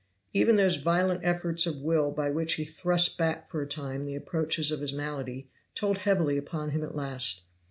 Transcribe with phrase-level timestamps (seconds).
[0.33, 4.15] Even those violent efforts of will by which he thrust back for a time the
[4.15, 7.43] approaches of his malady told heavily upon him at last.